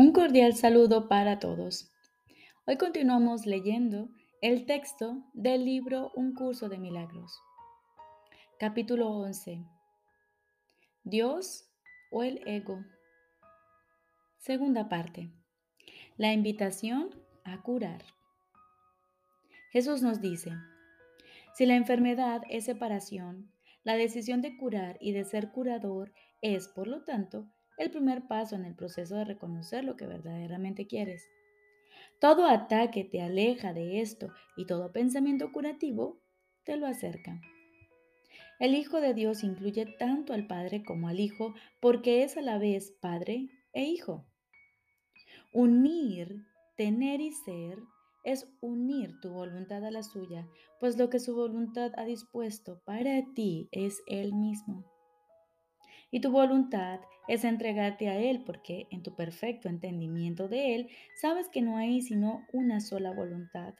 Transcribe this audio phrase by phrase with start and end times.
[0.00, 1.92] Un cordial saludo para todos.
[2.66, 4.08] Hoy continuamos leyendo
[4.40, 7.38] el texto del libro Un curso de milagros.
[8.58, 9.62] Capítulo 11.
[11.04, 11.70] Dios
[12.10, 12.82] o el ego.
[14.38, 15.28] Segunda parte.
[16.16, 17.10] La invitación
[17.44, 18.02] a curar.
[19.70, 20.52] Jesús nos dice,
[21.52, 23.52] si la enfermedad es separación,
[23.84, 28.56] la decisión de curar y de ser curador es, por lo tanto, el primer paso
[28.56, 31.26] en el proceso de reconocer lo que verdaderamente quieres.
[32.20, 36.20] Todo ataque te aleja de esto y todo pensamiento curativo
[36.64, 37.40] te lo acerca.
[38.58, 42.58] El Hijo de Dios incluye tanto al Padre como al Hijo porque es a la
[42.58, 44.26] vez Padre e Hijo.
[45.54, 46.44] Unir,
[46.76, 47.78] tener y ser
[48.24, 50.46] es unir tu voluntad a la suya,
[50.78, 54.84] pues lo que su voluntad ha dispuesto para ti es Él mismo.
[56.10, 57.00] Y tu voluntad
[57.30, 62.02] es entregarte a Él porque en tu perfecto entendimiento de Él sabes que no hay
[62.02, 63.74] sino una sola voluntad.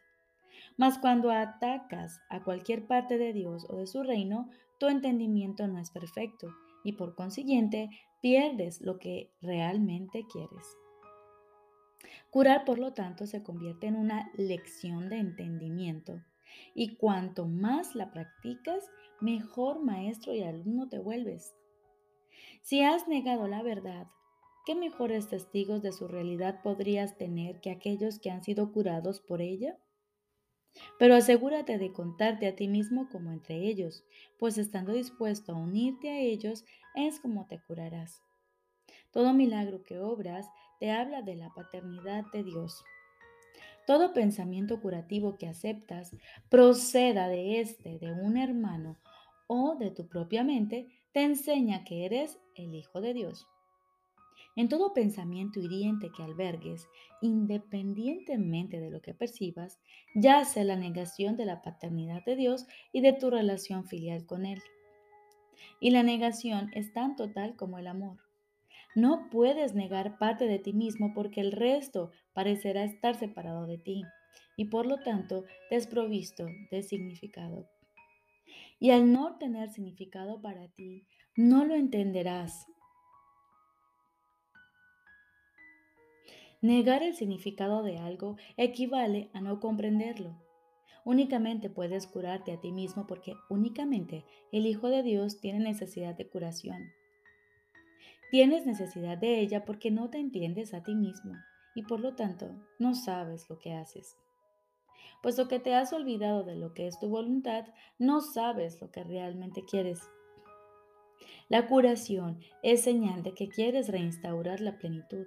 [0.77, 4.49] Mas cuando atacas a cualquier parte de Dios o de su reino,
[4.79, 7.91] tu entendimiento no es perfecto y por consiguiente
[8.23, 10.77] pierdes lo que realmente quieres.
[12.31, 16.23] Curar, por lo tanto, se convierte en una lección de entendimiento
[16.73, 18.89] y cuanto más la practicas,
[19.21, 21.53] mejor maestro y alumno te vuelves.
[22.63, 24.07] Si has negado la verdad,
[24.67, 29.41] ¿qué mejores testigos de su realidad podrías tener que aquellos que han sido curados por
[29.41, 29.79] ella?
[30.99, 34.05] Pero asegúrate de contarte a ti mismo como entre ellos,
[34.39, 38.23] pues estando dispuesto a unirte a ellos es como te curarás.
[39.11, 40.47] Todo milagro que obras
[40.79, 42.85] te habla de la paternidad de Dios.
[43.87, 46.15] Todo pensamiento curativo que aceptas,
[46.49, 48.99] proceda de este, de un hermano
[49.49, 53.47] o de tu propia mente, te enseña que eres el Hijo de Dios.
[54.57, 56.89] En todo pensamiento hiriente que albergues,
[57.23, 59.79] independientemente de lo que percibas,
[60.15, 64.61] yace la negación de la paternidad de Dios y de tu relación filial con Él.
[65.79, 68.19] Y la negación es tan total como el amor.
[68.97, 74.05] No puedes negar parte de ti mismo porque el resto parecerá estar separado de ti
[74.57, 77.69] y por lo tanto desprovisto de significado.
[78.81, 81.07] Y al no tener significado para ti,
[81.41, 82.67] no lo entenderás.
[86.61, 90.37] Negar el significado de algo equivale a no comprenderlo.
[91.07, 96.29] Únicamente puedes curarte a ti mismo porque únicamente el Hijo de Dios tiene necesidad de
[96.29, 96.93] curación.
[98.31, 101.33] Tienes necesidad de ella porque no te entiendes a ti mismo
[101.75, 104.15] y por lo tanto no sabes lo que haces.
[105.23, 107.65] Puesto que te has olvidado de lo que es tu voluntad,
[107.99, 110.01] no sabes lo que realmente quieres.
[111.49, 115.27] La curación es señal de que quieres reinstaurar la plenitud.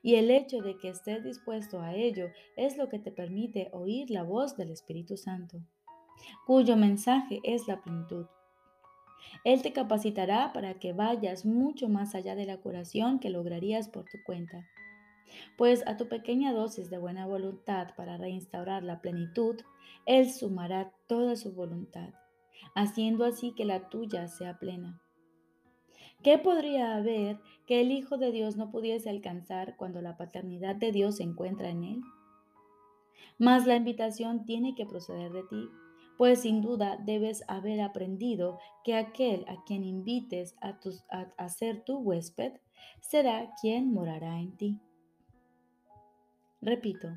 [0.00, 4.10] Y el hecho de que estés dispuesto a ello es lo que te permite oír
[4.10, 5.58] la voz del Espíritu Santo,
[6.46, 8.26] cuyo mensaje es la plenitud.
[9.44, 14.04] Él te capacitará para que vayas mucho más allá de la curación que lograrías por
[14.04, 14.68] tu cuenta.
[15.56, 19.56] Pues a tu pequeña dosis de buena voluntad para reinstaurar la plenitud,
[20.06, 22.10] Él sumará toda su voluntad
[22.74, 25.00] haciendo así que la tuya sea plena.
[26.22, 30.92] ¿Qué podría haber que el Hijo de Dios no pudiese alcanzar cuando la paternidad de
[30.92, 32.02] Dios se encuentra en él?
[33.38, 35.68] Mas la invitación tiene que proceder de ti,
[36.16, 40.78] pues sin duda debes haber aprendido que aquel a quien invites a,
[41.36, 42.52] a ser tu huésped
[43.00, 44.80] será quien morará en ti.
[46.60, 47.08] Repito,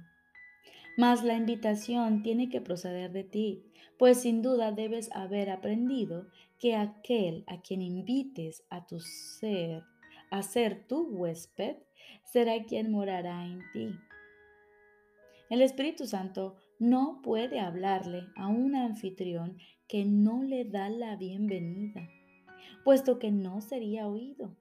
[0.98, 3.64] mas la invitación tiene que proceder de ti,
[3.98, 6.28] pues sin duda debes haber aprendido
[6.60, 9.84] que aquel a quien invites a tu ser,
[10.32, 11.78] a ser tu huésped,
[12.24, 13.90] será quien morará en ti.
[15.50, 19.58] El Espíritu Santo no puede hablarle a un anfitrión
[19.88, 22.10] que no le da la bienvenida,
[22.84, 24.56] puesto que no sería oído.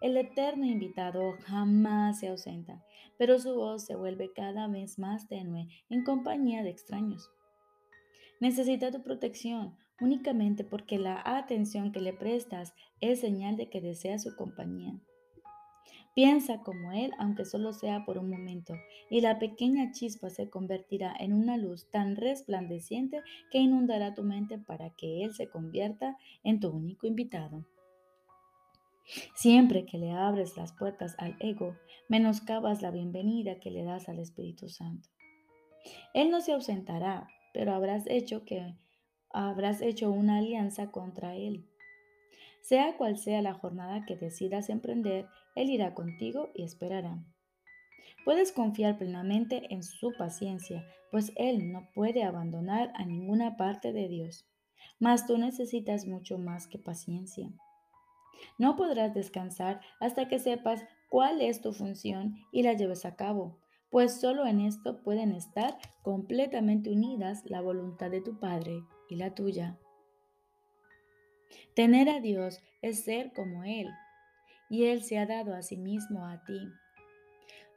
[0.00, 2.84] El eterno invitado jamás se ausenta,
[3.16, 7.28] pero su voz se vuelve cada vez más tenue en compañía de extraños.
[8.40, 14.20] Necesita tu protección únicamente porque la atención que le prestas es señal de que desea
[14.20, 14.94] su compañía.
[16.14, 18.74] Piensa como Él, aunque solo sea por un momento,
[19.10, 23.20] y la pequeña chispa se convertirá en una luz tan resplandeciente
[23.50, 27.64] que inundará tu mente para que Él se convierta en tu único invitado.
[29.34, 31.76] Siempre que le abres las puertas al ego,
[32.08, 35.08] menoscabas la bienvenida que le das al Espíritu Santo.
[36.14, 38.74] Él no se ausentará, pero habrás hecho que
[39.30, 41.66] habrás hecho una alianza contra él.
[42.60, 47.24] Sea cual sea la jornada que decidas emprender, Él irá contigo y esperará.
[48.24, 54.08] Puedes confiar plenamente en su paciencia, pues Él no puede abandonar a ninguna parte de
[54.08, 54.46] Dios.
[54.98, 57.48] Mas tú necesitas mucho más que paciencia.
[58.58, 63.58] No podrás descansar hasta que sepas cuál es tu función y la lleves a cabo,
[63.90, 69.34] pues solo en esto pueden estar completamente unidas la voluntad de tu Padre y la
[69.34, 69.78] tuya.
[71.74, 73.88] Tener a Dios es ser como Él,
[74.68, 76.60] y Él se ha dado a sí mismo a ti.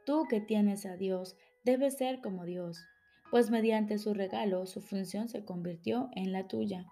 [0.04, 2.84] Tú que tienes a Dios, debes ser como Dios,
[3.30, 6.86] pues mediante su regalo su función se convirtió en la tuya.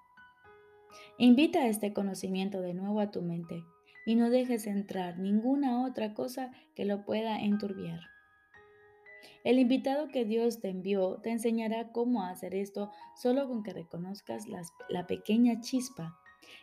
[1.19, 3.65] Invita este conocimiento de nuevo a tu mente
[4.07, 8.01] y no dejes entrar ninguna otra cosa que lo pueda enturbiar.
[9.45, 14.45] El invitado que Dios te envió te enseñará cómo hacer esto solo con que reconozcas
[14.89, 16.19] la pequeña chispa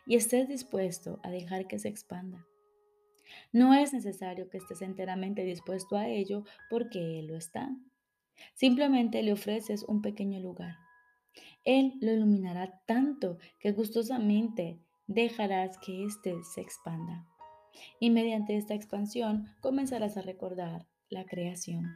[0.06, 2.46] y estés dispuesto a dejar que se expanda.
[3.52, 7.76] No es necesario que estés enteramente dispuesto a ello porque Él lo está.
[8.54, 10.87] Simplemente le ofreces un pequeño lugar.
[11.68, 17.28] Él lo iluminará tanto que gustosamente dejarás que éste se expanda.
[18.00, 21.94] Y mediante esta expansión comenzarás a recordar la creación.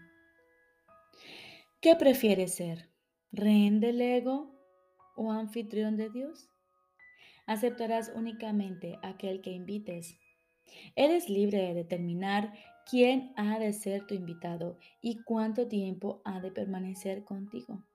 [1.80, 2.90] ¿Qué prefieres ser?
[3.32, 4.54] ¿Rehén del ego
[5.16, 6.50] o anfitrión de Dios?
[7.46, 10.20] Aceptarás únicamente aquel que invites
[10.98, 12.54] Eres libre de determinar
[12.90, 17.86] quién ha de ser tu invitado y cuánto tiempo ha de permanecer contigo.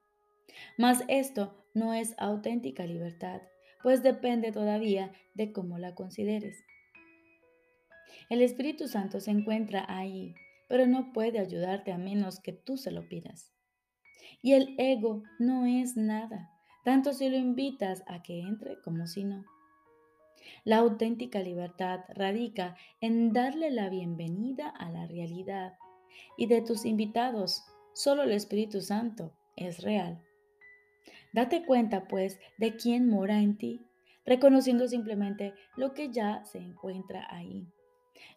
[0.77, 3.41] Mas esto no es auténtica libertad,
[3.83, 6.63] pues depende todavía de cómo la consideres.
[8.29, 10.33] El Espíritu Santo se encuentra ahí,
[10.67, 13.53] pero no puede ayudarte a menos que tú se lo pidas.
[14.41, 16.51] Y el ego no es nada,
[16.83, 19.45] tanto si lo invitas a que entre como si no.
[20.63, 25.77] La auténtica libertad radica en darle la bienvenida a la realidad
[26.37, 27.63] y de tus invitados,
[27.93, 30.21] solo el Espíritu Santo es real.
[31.37, 33.85] Date cuenta, pues, de quién mora en ti,
[34.25, 37.67] reconociendo simplemente lo que ya se encuentra ahí.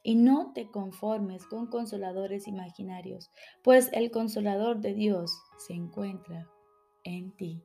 [0.03, 3.31] Y no te conformes con consoladores imaginarios,
[3.65, 5.35] pues el consolador de Dios
[5.67, 6.47] se encuentra
[7.03, 7.63] en ti.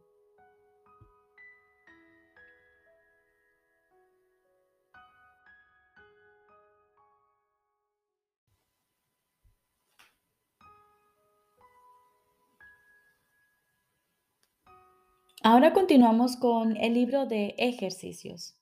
[15.47, 18.57] Ahora continuamos con el libro de ejercicios.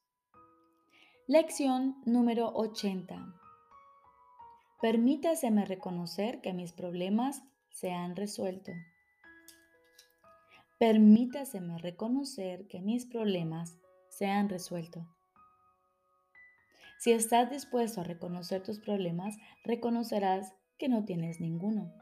[1.27, 3.33] Lección número 80.
[4.81, 8.73] Permítaseme reconocer que mis problemas se han resuelto.
[10.77, 13.77] Permítaseme reconocer que mis problemas
[14.09, 15.07] se han resuelto.
[16.99, 21.93] Si estás dispuesto a reconocer tus problemas, reconocerás que no tienes ninguno.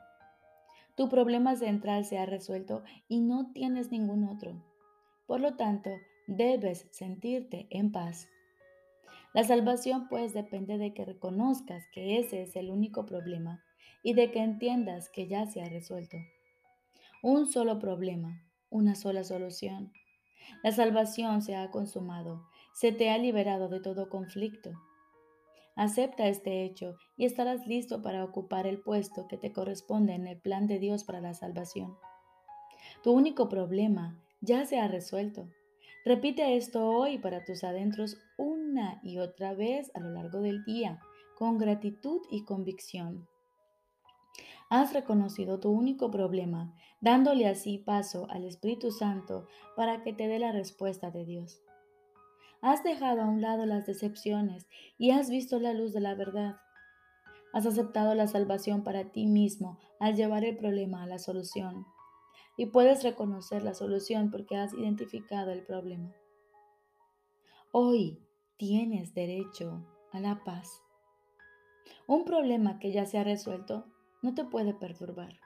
[0.96, 4.71] Tu problema central se ha resuelto y no tienes ningún otro.
[5.32, 5.90] Por lo tanto,
[6.28, 8.28] debes sentirte en paz.
[9.34, 13.64] La salvación pues depende de que reconozcas que ese es el único problema
[14.04, 16.18] y de que entiendas que ya se ha resuelto.
[17.24, 19.94] Un solo problema, una sola solución.
[20.64, 24.72] La salvación se ha consumado, se te ha liberado de todo conflicto.
[25.78, 30.42] Acepta este hecho y estarás listo para ocupar el puesto que te corresponde en el
[30.42, 31.96] plan de Dios para la salvación.
[33.02, 35.48] Tu único problema ya se ha resuelto.
[36.04, 41.00] Repite esto hoy para tus adentros una y otra vez a lo largo del día,
[41.38, 43.28] con gratitud y convicción.
[44.70, 50.40] Has reconocido tu único problema, dándole así paso al Espíritu Santo para que te dé
[50.40, 51.62] la respuesta de Dios.
[52.62, 54.68] Has dejado a un lado las decepciones
[54.98, 56.56] y has visto la luz de la verdad.
[57.54, 61.86] Has aceptado la salvación para ti mismo al llevar el problema a la solución
[62.58, 66.14] y puedes reconocer la solución porque has identificado el problema.
[67.72, 68.20] Hoy
[68.58, 70.82] tienes derecho a la paz.
[72.08, 73.86] Un problema que ya se ha resuelto
[74.22, 75.40] no te puede perturbar.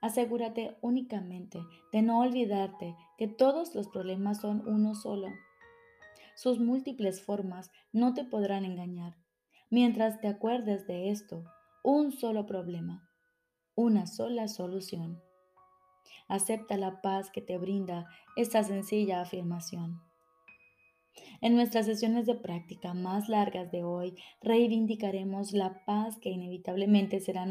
[0.00, 1.60] Asegúrate únicamente
[1.92, 5.28] de no olvidarte que todos los problemas son uno solo.
[6.34, 9.16] Sus múltiples formas no te podrán engañar.
[9.70, 11.44] Mientras te acuerdes de esto,
[11.84, 13.08] un solo problema,
[13.74, 15.22] una sola solución.
[16.32, 20.00] Acepta la paz que te brinda esta sencilla afirmación.
[21.42, 27.44] En nuestras sesiones de práctica más largas de hoy, reivindicaremos la paz que inevitablemente será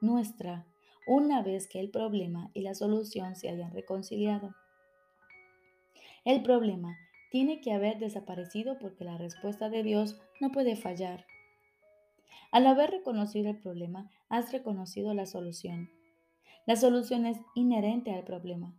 [0.00, 0.66] nuestra
[1.06, 4.56] una vez que el problema y la solución se hayan reconciliado.
[6.24, 6.96] El problema
[7.30, 11.26] tiene que haber desaparecido porque la respuesta de Dios no puede fallar.
[12.50, 15.95] Al haber reconocido el problema, has reconocido la solución.
[16.66, 18.74] La solución es inherente al problema.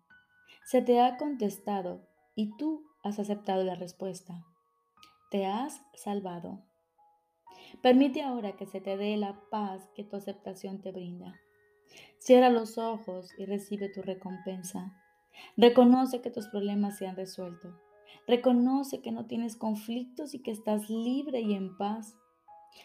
[0.65, 4.45] Se te ha contestado y tú has aceptado la respuesta.
[5.31, 6.65] Te has salvado.
[7.81, 11.39] Permite ahora que se te dé la paz que tu aceptación te brinda.
[12.17, 14.93] Cierra los ojos y recibe tu recompensa.
[15.55, 17.79] Reconoce que tus problemas se han resuelto.
[18.27, 22.17] Reconoce que no tienes conflictos y que estás libre y en paz.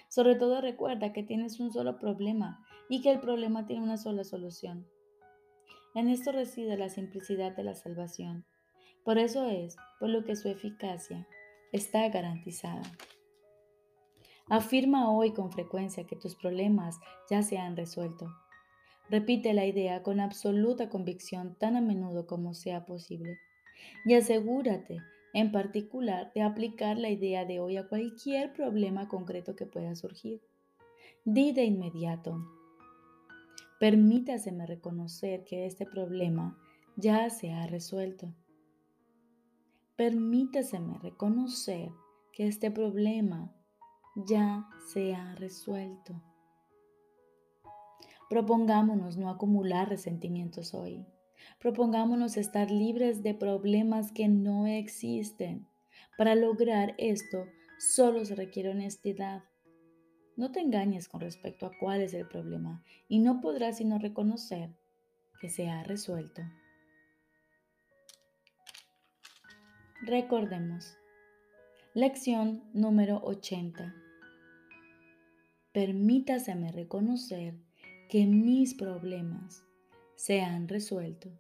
[0.08, 4.22] Sobre todo recuerda que tienes un solo problema y que el problema tiene una sola
[4.22, 4.86] solución.
[5.94, 8.44] En esto reside la simplicidad de la salvación.
[9.02, 11.26] Por eso es por lo que su eficacia
[11.72, 12.82] está garantizada.
[14.46, 18.26] Afirma hoy con frecuencia que tus problemas ya se han resuelto.
[19.08, 23.38] Repite la idea con absoluta convicción tan a menudo como sea posible.
[24.04, 24.98] Y asegúrate,
[25.32, 30.42] en particular, de aplicar la idea de hoy a cualquier problema concreto que pueda surgir.
[31.24, 32.61] Di de inmediato,
[33.82, 36.56] permítaseme reconocer que este problema
[36.94, 38.32] ya se ha resuelto.
[39.96, 41.90] Permítaseme reconocer
[42.32, 43.52] que este problema
[44.14, 46.22] ya se ha resuelto.
[48.30, 51.04] Propongámonos no acumular resentimientos hoy.
[51.58, 55.66] Propongámonos estar libres de problemas que no existen.
[56.16, 57.46] Para lograr esto
[57.80, 59.42] solo se requiere honestidad.
[60.42, 64.70] No te engañes con respecto a cuál es el problema y no podrás sino reconocer
[65.40, 66.42] que se ha resuelto.
[70.00, 70.98] Recordemos.
[71.94, 73.94] Lección número 80.
[75.70, 77.54] Permítaseme reconocer
[78.08, 79.64] que mis problemas
[80.16, 81.30] se han resuelto.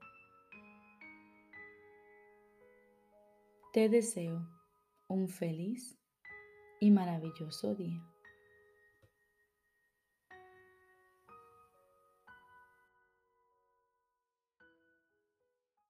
[3.72, 4.48] Te deseo
[5.08, 5.98] un feliz
[6.78, 8.11] y maravilloso día.